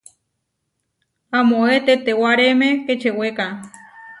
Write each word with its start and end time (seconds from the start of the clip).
Amóe 1.39 1.75
tetewáreemé 1.85 2.69
kečewéka. 2.85 3.45